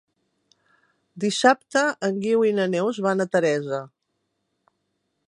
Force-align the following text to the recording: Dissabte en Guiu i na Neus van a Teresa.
Dissabte 1.23 1.83
en 2.09 2.17
Guiu 2.25 2.47
i 2.49 2.55
na 2.61 2.67
Neus 2.73 3.03
van 3.09 3.21
a 3.27 3.31
Teresa. 3.37 3.83